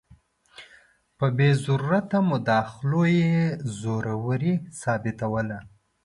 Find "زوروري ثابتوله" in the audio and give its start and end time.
3.79-5.59